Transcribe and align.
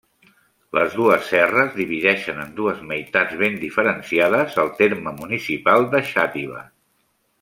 Les 0.75 0.95
dues 0.99 1.27
serres 1.33 1.75
divideixen 1.81 2.41
en 2.45 2.55
dues 2.61 2.81
meitats 2.93 3.37
ben 3.43 3.59
diferenciades 3.65 4.57
el 4.65 4.73
terme 4.81 5.15
municipal 5.21 5.87
de 5.93 6.03
Xàtiva. 6.15 6.65